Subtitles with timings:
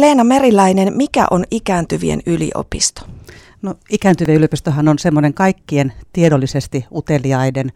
[0.00, 3.02] Leena Meriläinen, mikä on ikääntyvien yliopisto?
[3.62, 7.72] No, ikääntyvien yliopistohan on semmoinen kaikkien tiedollisesti uteliaiden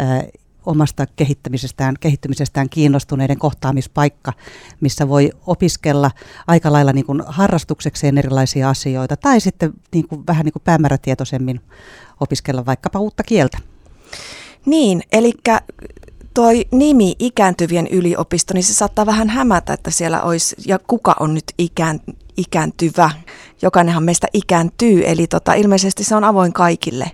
[0.00, 0.26] äh,
[0.66, 4.32] omasta kehittämisestään, kehittymisestään kiinnostuneiden kohtaamispaikka,
[4.80, 6.10] missä voi opiskella
[6.46, 11.60] aika lailla niin kuin harrastuksekseen erilaisia asioita tai sitten niin kuin, vähän niin kuin päämäärätietoisemmin
[12.20, 13.58] opiskella vaikkapa uutta kieltä.
[14.66, 15.32] Niin, eli
[16.34, 21.34] toi nimi ikääntyvien yliopisto, niin se saattaa vähän hämätä, että siellä olisi, ja kuka on
[21.34, 22.00] nyt ikään,
[22.36, 23.10] ikääntyvä.
[23.62, 27.10] Jokainenhan meistä ikääntyy, eli tota, ilmeisesti se on avoin kaikille.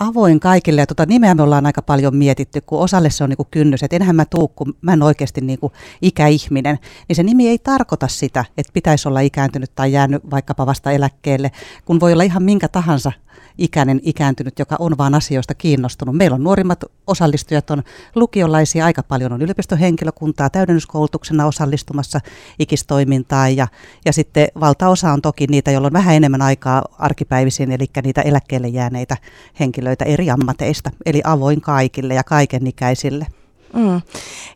[0.00, 3.46] Avoin kaikille ja tota nimeä me ollaan aika paljon mietitty, kun osalle se on niinku
[3.50, 6.78] kynnys, että enhän mä tuu, kun mä en oikeasti niinku ikäihminen.
[7.08, 11.50] Niin se nimi ei tarkoita sitä, että pitäisi olla ikääntynyt tai jäänyt vaikkapa vasta eläkkeelle,
[11.84, 13.12] kun voi olla ihan minkä tahansa
[13.58, 16.16] ikäinen ikääntynyt, joka on vaan asioista kiinnostunut.
[16.16, 17.82] Meillä on nuorimmat osallistujat, on
[18.14, 22.20] lukiolaisia, aika paljon on yliopistohenkilökuntaa täydennyskoulutuksena osallistumassa
[22.58, 23.68] ikistoimintaan ja,
[24.04, 28.68] ja sitten valtaosa on toki niitä, joilla on vähän enemmän aikaa arkipäivisin, eli niitä eläkkeelle
[28.68, 29.16] jääneitä
[29.60, 29.63] henkilöitä
[30.04, 33.26] eri ammateista, eli avoin kaikille ja kaikenikäisille.
[33.74, 34.02] Mm.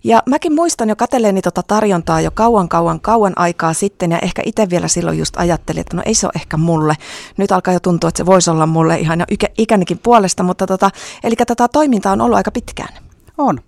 [0.04, 4.42] Ja mäkin muistan jo katselleeni tota tarjontaa jo kauan, kauan, kauan aikaa sitten ja ehkä
[4.46, 6.94] itse vielä silloin just ajattelin, että no ei se ole ehkä mulle.
[7.36, 10.90] Nyt alkaa jo tuntua, että se voisi olla mulle ihan ikä, ikänikin puolesta, mutta tota,
[11.24, 13.07] eli tätä toimintaa on ollut aika pitkään.
[13.38, 13.60] On.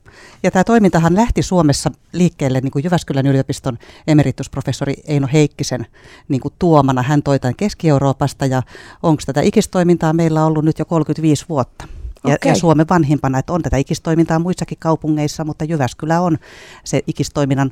[0.43, 5.87] Ja tämä toimintahan lähti Suomessa liikkeelle niin kuin Jyväskylän yliopiston emeritusprofessori Eino Heikkisen
[6.29, 7.03] niin kuin tuomana.
[7.03, 8.63] Hän toi tämän Keski-Euroopasta ja
[9.03, 11.89] onko tätä ikistoimintaa meillä ollut nyt jo 35 vuotta.
[12.27, 12.51] Ja, okay.
[12.51, 16.39] ja Suomen vanhimpana, että on tätä ikistoimintaa muissakin kaupungeissa, mutta Jyväskylä on
[16.85, 17.71] se ikistoiminnan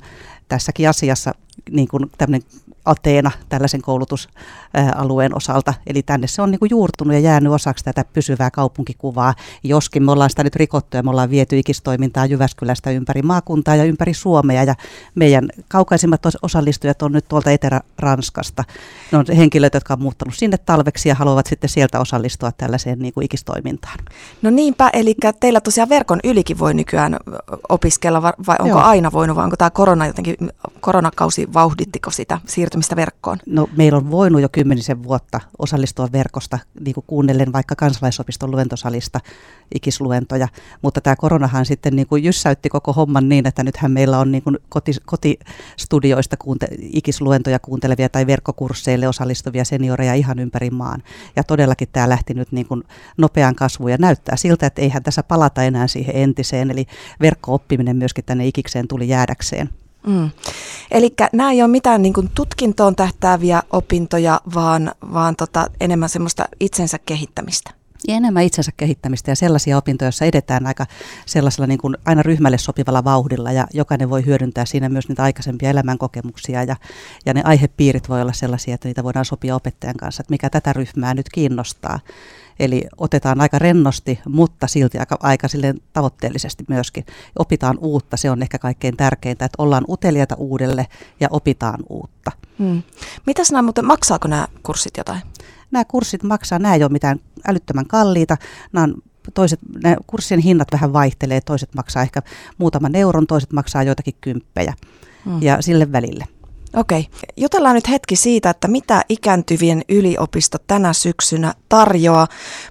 [0.48, 1.34] tässäkin asiassa
[1.70, 2.48] niin kuin tämmöinen
[2.84, 5.74] Ateena tällaisen koulutusalueen osalta.
[5.86, 9.34] Eli tänne se on niin kuin juurtunut ja jäänyt osaksi tätä pysyvää kaupunkikuvaa.
[9.64, 13.84] Joskin me ollaan sitä nyt rikottu ja me ollaan viety ikistoimintaa Jyväskylästä ympäri maakuntaa ja
[13.84, 14.64] ympäri Suomea.
[14.64, 14.74] Ja
[15.14, 18.64] meidän kaukaisimmat osallistujat on nyt tuolta Etelä-Ranskasta.
[19.12, 23.14] Ne on henkilöt, jotka on muuttanut sinne talveksi ja haluavat sitten sieltä osallistua tällaiseen niin
[23.14, 23.98] kuin ikistoimintaan.
[24.42, 27.16] No niinpä, eli teillä tosiaan verkon ylikin voi nykyään
[27.69, 28.78] opiskella, vai onko Joo.
[28.78, 30.37] aina voinut, vai onko tämä korona jotenkin,
[30.81, 33.38] koronakausi vauhdittiko sitä siirtymistä verkkoon?
[33.47, 39.21] No meillä on voinut jo kymmenisen vuotta osallistua verkosta, niin kuin kuunnellen vaikka kansalaisopiston luentosalista
[39.75, 40.49] ikisluentoja,
[40.82, 44.43] mutta tämä koronahan sitten niin kuin jyssäytti koko homman niin, että nythän meillä on niin
[44.43, 51.03] kuin koti, kotistudioista kuunte, ikisluentoja kuuntelevia tai verkkokursseille osallistuvia senioreja ihan ympäri maan.
[51.37, 52.82] Ja todellakin tämä lähti nyt niin kuin
[53.16, 56.87] nopeaan kasvuun ja näyttää siltä, että eihän tässä palata enää siihen entiseen, eli
[57.20, 59.70] verkkooppiminen myöskin tänne ikikseen tuli jäädäkseen.
[60.06, 60.31] Mm.
[60.91, 66.48] Eli nämä ei ole mitään niin kuin tutkintoon tähtääviä opintoja, vaan, vaan tota, enemmän semmoista
[66.60, 67.78] itsensä kehittämistä.
[68.09, 70.86] Ja enemmän itsensä kehittämistä ja sellaisia opintoja, joissa edetään aika
[71.26, 75.70] sellaisella niin kuin aina ryhmälle sopivalla vauhdilla ja jokainen voi hyödyntää siinä myös niitä aikaisempia
[75.70, 76.76] elämänkokemuksia ja,
[77.26, 80.72] ja ne aihepiirit voi olla sellaisia, että niitä voidaan sopia opettajan kanssa, että mikä tätä
[80.72, 82.00] ryhmää nyt kiinnostaa.
[82.58, 87.06] Eli otetaan aika rennosti, mutta silti aika, aika silleen tavoitteellisesti myöskin.
[87.38, 90.87] Opitaan uutta, se on ehkä kaikkein tärkeintä, että ollaan uteliaita uudelle
[91.20, 92.32] ja opitaan uutta.
[92.58, 92.82] Hmm.
[93.26, 95.20] Mitäs nämä muuten, maksaako nämä kurssit jotain?
[95.71, 98.37] Nämä kurssit maksaa, nämä ei ole mitään älyttömän kalliita.
[98.73, 98.95] Nämä on
[99.34, 102.23] toiset, nämä kurssien hinnat vähän vaihtelee, toiset maksaa ehkä
[102.59, 104.75] muutaman euron, toiset maksaa joitakin kymppejä
[105.25, 105.43] hmm.
[105.43, 106.25] ja sille välille.
[106.77, 107.09] Okei.
[107.37, 112.27] Jutellaan nyt hetki siitä, että mitä ikääntyvien yliopisto tänä syksynä tarjoaa.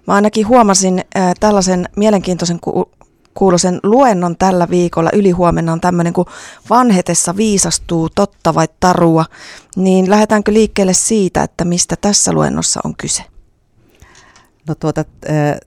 [0.08, 2.92] Mä ainakin huomasin äh, tällaisen mielenkiintoisen ku-
[3.38, 5.10] kuulosen luennon tällä viikolla.
[5.14, 6.28] Ylihuomenna on tämmöinen kuin
[6.70, 9.26] Vanhetessa viisastuu totta vai tarua.
[9.76, 13.24] Niin lähdetäänkö liikkeelle siitä, että mistä tässä luennossa on kyse?
[14.68, 15.06] No tuota,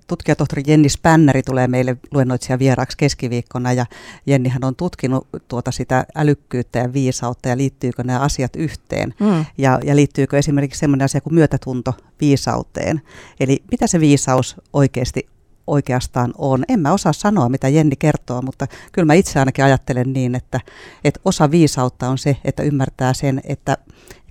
[0.07, 3.87] tutkijatohtori Jenni Spänneri tulee meille luennoitsija vieraaksi keskiviikkona ja
[4.27, 9.45] Jennihän on tutkinut tuota sitä älykkyyttä ja viisautta ja liittyykö nämä asiat yhteen mm.
[9.59, 13.03] ja, ja liittyykö esimerkiksi sellainen asia kuin myötätunto viisauteen.
[13.41, 15.29] Eli mitä se viisaus oikeasti
[15.67, 16.65] oikeastaan on.
[16.69, 20.61] En mä osaa sanoa, mitä Jenni kertoo, mutta kyllä mä itse ainakin ajattelen niin, että,
[21.05, 23.77] että osa viisautta on se, että ymmärtää sen, että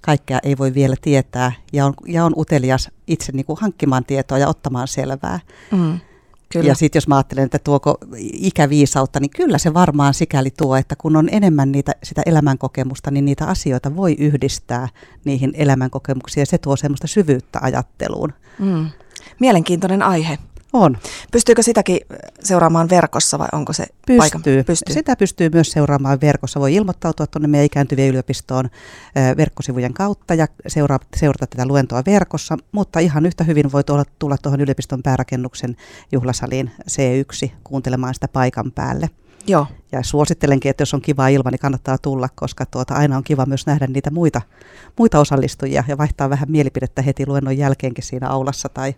[0.01, 4.37] kaikkea ei voi vielä tietää ja on, ja on utelias itse niin kuin hankkimaan tietoa
[4.37, 5.39] ja ottamaan selvää.
[5.71, 5.99] Mm,
[6.53, 6.67] kyllä.
[6.67, 10.95] Ja sitten jos mä ajattelen, että tuoko ikäviisautta, niin kyllä se varmaan sikäli tuo, että
[10.95, 14.87] kun on enemmän niitä, sitä elämänkokemusta, niin niitä asioita voi yhdistää
[15.25, 18.33] niihin elämänkokemuksiin ja se tuo semmoista syvyyttä ajatteluun.
[18.59, 18.89] Mm.
[19.39, 20.37] Mielenkiintoinen aihe.
[20.73, 20.97] On.
[21.31, 21.99] Pystyykö sitäkin
[22.43, 24.17] seuraamaan verkossa vai onko se pystyy.
[24.17, 24.41] paikan?
[24.65, 24.93] Pystyy.
[24.93, 26.59] Sitä pystyy myös seuraamaan verkossa.
[26.59, 28.69] Voi ilmoittautua tuonne meidän ikääntyvien yliopistoon
[29.37, 34.37] verkkosivujen kautta ja seurata, seurata tätä luentoa verkossa, mutta ihan yhtä hyvin voi tulla, tulla
[34.37, 35.75] tuohon yliopiston päärakennuksen
[36.11, 39.09] juhlasaliin C1 kuuntelemaan sitä paikan päälle.
[39.47, 39.67] Joo.
[39.91, 43.45] Ja suosittelenkin, että jos on kiva ilma, niin kannattaa tulla, koska tuota, aina on kiva
[43.45, 44.41] myös nähdä niitä muita,
[44.97, 48.95] muita osallistujia ja vaihtaa vähän mielipidettä heti luennon jälkeenkin siinä aulassa tai,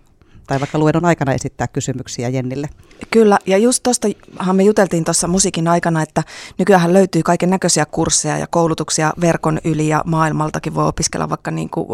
[0.51, 2.69] tai vaikka luennon aikana esittää kysymyksiä Jennille.
[3.11, 6.23] Kyllä, ja just tuostahan me juteltiin tuossa musiikin aikana, että
[6.57, 11.69] nykyään löytyy kaiken näköisiä kursseja ja koulutuksia verkon yli ja maailmaltakin voi opiskella vaikka niin
[11.69, 11.87] kuin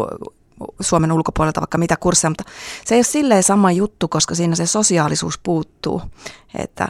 [0.80, 2.44] Suomen ulkopuolelta vaikka mitä kursseja, mutta
[2.84, 6.02] se ei ole silleen sama juttu, koska siinä se sosiaalisuus puuttuu,
[6.58, 6.88] että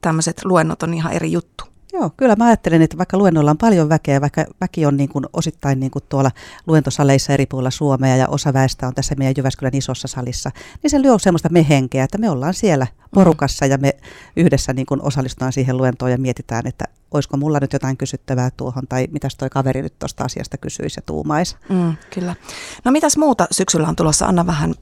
[0.00, 1.64] tämmöiset luennot on ihan eri juttu.
[1.94, 5.24] Joo, kyllä mä ajattelen, että vaikka luennoilla on paljon väkeä, vaikka väki on niin kuin
[5.32, 6.30] osittain niin kuin tuolla
[6.66, 10.50] luentosaleissa eri puolilla Suomea ja osa väestä on tässä meidän Jyväskylän isossa salissa,
[10.82, 13.92] niin se lyö semmoista me-henkeä, että me ollaan siellä porukassa ja me
[14.36, 18.86] yhdessä niin kuin osallistutaan siihen luentoon ja mietitään, että olisiko mulla nyt jotain kysyttävää tuohon
[18.88, 21.56] tai mitäs toi kaveri nyt tuosta asiasta kysyisi ja tuumaisi.
[21.68, 22.36] Mm, kyllä.
[22.84, 24.26] No mitäs muuta syksyllä on tulossa?
[24.26, 24.74] Anna vähän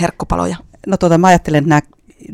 [0.00, 0.56] herkkupaloja.
[0.86, 1.80] No tuota, mä ajattelen, että nämä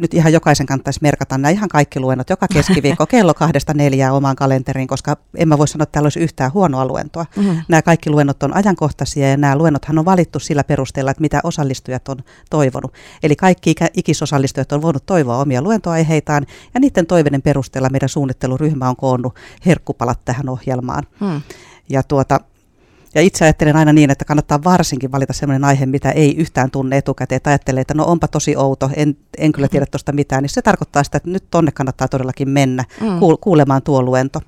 [0.02, 4.36] nyt ihan jokaisen kannattaisi merkata nämä ihan kaikki luennot joka keskiviikko kello kahdesta neljää omaan
[4.36, 7.26] kalenteriin, koska en mä voi sanoa, että täällä olisi yhtään huonoa luentoa.
[7.36, 7.62] Mm-hmm.
[7.68, 12.08] Nämä kaikki luennot on ajankohtaisia ja nämä luennothan on valittu sillä perusteella, että mitä osallistujat
[12.08, 12.16] on
[12.50, 12.92] toivonut.
[13.22, 18.96] Eli kaikki ikisosallistujat on voinut toivoa omia luentoaiheitaan ja niiden toiveiden perusteella meidän suunnitteluryhmä on
[18.96, 19.34] koonnut
[19.66, 21.02] herkkupalat tähän ohjelmaan.
[21.20, 21.40] Mm.
[21.88, 22.40] Ja tuota,
[23.14, 26.96] ja itse ajattelen aina niin, että kannattaa varsinkin valita sellainen aihe, mitä ei yhtään tunne
[26.96, 30.50] etukäteen, että ajattelee, että no onpa tosi outo, en, en kyllä tiedä tuosta mitään, niin
[30.50, 33.08] se tarkoittaa sitä, että nyt tonne kannattaa todellakin mennä mm.
[33.40, 34.40] kuulemaan tuo luento.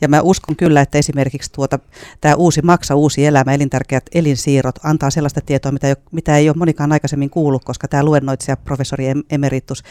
[0.00, 1.78] Ja mä uskon kyllä, että esimerkiksi tuota,
[2.20, 6.48] tämä uusi Maksa, uusi elämä, elintärkeät elinsiirrot antaa sellaista tietoa, mitä ei, ole, mitä ei
[6.48, 9.84] ole monikaan aikaisemmin kuullut, koska tämä luennoitsija, professori emeritus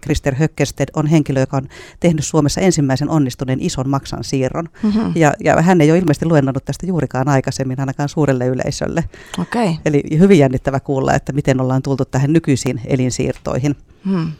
[0.00, 1.68] Krister Höckested on henkilö, joka on
[2.00, 4.68] tehnyt Suomessa ensimmäisen onnistuneen ison maksan siirron.
[4.82, 5.12] Mm-hmm.
[5.14, 9.04] Ja, ja hän ei ole ilmeisesti luennannut tästä juurikaan aikaisemmin, ainakaan suurelle yleisölle.
[9.38, 9.74] Okay.
[9.84, 13.76] Eli hyvin jännittävä kuulla, että miten ollaan tultu tähän nykyisiin elinsiirtoihin.
[14.04, 14.32] Hmm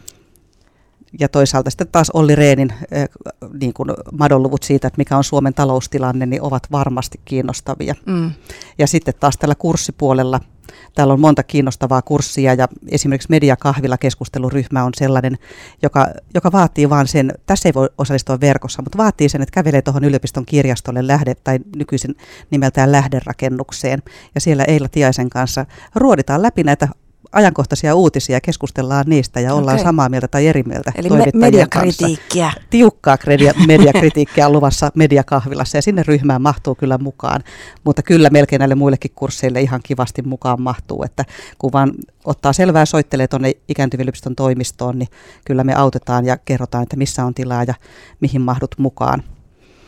[1.21, 2.73] ja toisaalta sitten taas Olli Reenin
[3.61, 7.95] niin kuin madonluvut siitä, että mikä on Suomen taloustilanne, niin ovat varmasti kiinnostavia.
[8.07, 8.31] Mm.
[8.79, 10.41] Ja sitten taas tällä kurssipuolella,
[10.95, 15.39] täällä on monta kiinnostavaa kurssia ja esimerkiksi Mediakahvila keskusteluryhmä on sellainen,
[15.83, 19.83] joka, joka vaatii vaan sen, tässä ei voi osallistua verkossa, mutta vaatii sen, että kävelee
[19.83, 22.17] tuohon yliopiston kirjastolle lähde, tai nykyisin
[22.51, 24.03] nimeltään lähderakennukseen.
[24.35, 26.89] Ja siellä Eila Tiaisen kanssa ruoditaan läpi näitä
[27.35, 29.85] ajankohtaisia uutisia, keskustellaan niistä ja ollaan okay.
[29.85, 32.45] samaa mieltä tai eri mieltä Eli me- mediakritiikkiä.
[32.45, 32.69] Kanssa.
[32.71, 37.43] Tiukkaa kredia- mediakritiikkiä on luvassa mediakahvilassa ja sinne ryhmään mahtuu kyllä mukaan.
[37.85, 41.25] Mutta kyllä melkein näille muillekin kursseille ihan kivasti mukaan mahtuu, että
[41.59, 41.93] kun vaan
[42.25, 45.09] ottaa selvää soittelee tuonne ikääntyvien toimistoon, niin
[45.45, 47.75] kyllä me autetaan ja kerrotaan, että missä on tilaa ja
[48.21, 49.23] mihin mahdut mukaan.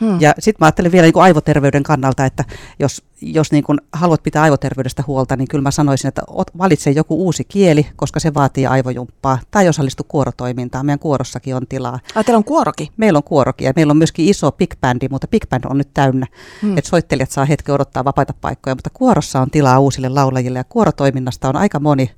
[0.01, 0.21] Hmm.
[0.21, 2.45] Ja sitten mä ajattelen vielä niin kuin aivoterveyden kannalta, että
[2.79, 6.23] jos, jos niin kuin haluat pitää aivoterveydestä huolta, niin kyllä mä sanoisin, että
[6.59, 9.39] valitse joku uusi kieli, koska se vaatii aivojumppaa.
[9.51, 10.87] Tai osallistu kuorotoimintaan.
[10.87, 11.99] Meidän kuorossakin on tilaa.
[12.15, 12.89] Ai, teillä on kuorokin?
[12.97, 15.95] Meillä on kuorokin ja meillä on myöskin iso big bandi, mutta big band on nyt
[15.95, 16.27] täynnä.
[16.63, 16.79] Hmm.
[16.79, 20.59] Että soittelijat saa hetki odottaa vapaita paikkoja, mutta kuorossa on tilaa uusille laulajille.
[20.59, 22.11] Ja kuorotoiminnasta on aika moni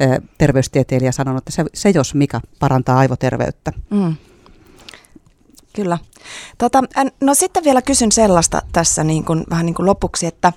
[0.00, 3.72] eh, terveystieteilijä sanonut, että se, se jos mikä parantaa aivoterveyttä.
[3.90, 4.16] Hmm.
[5.72, 5.98] Kyllä.
[6.58, 6.82] Tota,
[7.20, 10.52] no sitten vielä kysyn sellaista tässä niin kuin, vähän niin kuin lopuksi, että,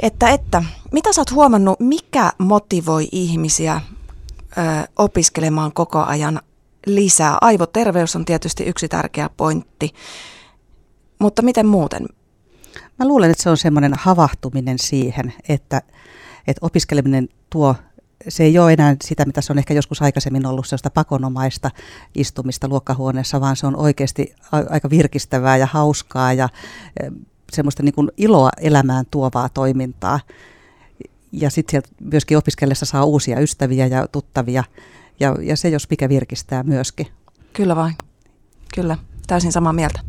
[0.00, 3.80] että, että mitä sä oot huomannut, mikä motivoi ihmisiä
[4.58, 4.60] ö,
[4.96, 6.40] opiskelemaan koko ajan
[6.86, 7.38] lisää?
[7.40, 9.94] Aivoterveys on tietysti yksi tärkeä pointti,
[11.18, 12.06] mutta miten muuten?
[12.98, 15.82] Mä luulen, että se on semmoinen havahtuminen siihen, että,
[16.46, 17.74] että opiskeleminen tuo
[18.28, 21.70] se ei ole enää sitä, mitä se on ehkä joskus aikaisemmin ollut, sellaista pakonomaista
[22.14, 26.48] istumista luokkahuoneessa, vaan se on oikeasti aika virkistävää ja hauskaa ja
[27.00, 27.10] e,
[27.52, 30.20] semmoista niin kuin iloa elämään tuovaa toimintaa.
[31.32, 34.64] Ja sitten sieltä myöskin opiskellessa saa uusia ystäviä ja tuttavia,
[35.20, 37.06] ja, ja se jos mikä virkistää myöskin.
[37.52, 37.94] Kyllä vain,
[38.74, 40.00] kyllä, täysin samaa mieltä.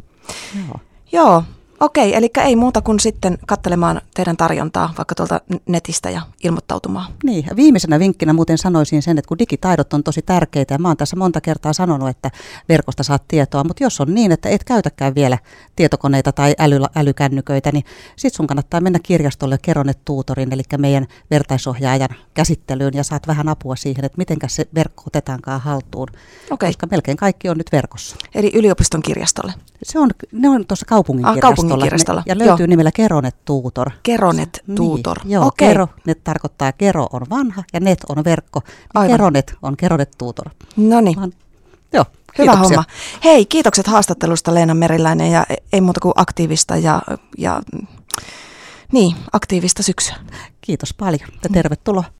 [0.56, 0.80] Joo.
[1.12, 1.44] Joo,
[1.81, 7.13] Okei, eli ei muuta kuin sitten katselemaan teidän tarjontaa vaikka tuolta netistä ja ilmoittautumaan.
[7.23, 10.97] Niin, viimeisenä vinkkinä muuten sanoisin sen, että kun digitaidot on tosi tärkeitä, ja mä oon
[10.97, 12.31] tässä monta kertaa sanonut, että
[12.69, 15.38] verkosta saat tietoa, mutta jos on niin, että et käytäkään vielä
[15.75, 17.85] tietokoneita tai äly, älykännyköitä, niin
[18.15, 23.75] sit sun kannattaa mennä kirjastolle Keronet Tuutorin, eli meidän vertaisohjaajan käsittelyyn, ja saat vähän apua
[23.75, 26.07] siihen, että miten se verkko otetaankaan haltuun,
[26.51, 26.69] okay.
[26.69, 28.15] koska melkein kaikki on nyt verkossa.
[28.35, 29.53] Eli yliopiston kirjastolle?
[29.83, 31.55] Se on, ne on tuossa kaupungin ah, kirjastolla.
[31.55, 32.24] Kaupungin kirjastolla.
[32.25, 32.68] Ja löytyy joo.
[32.68, 33.92] nimellä Keronet Tuutor.
[34.04, 35.18] Keronet niin, Tuutor.
[35.24, 35.68] Niin, joo, okay.
[35.68, 38.62] Keronet tarkoittaa Kero on vanha ja Net on verkko.
[38.94, 39.12] Aivan.
[39.12, 40.50] Keronet on Keronet Tuutor.
[40.78, 41.34] No niin.
[41.94, 42.06] Joo,
[42.38, 42.84] Hyvä homma.
[43.24, 47.01] Hei, kiitokset haastattelusta Leena Meriläinen ja ei muuta kuin aktiivista ja,
[47.38, 47.62] ja
[48.92, 50.16] niin, aktiivista syksyä.
[50.62, 52.04] Kiitos paljon ja tervetuloa.